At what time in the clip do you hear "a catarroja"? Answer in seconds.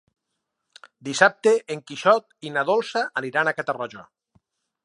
3.53-4.09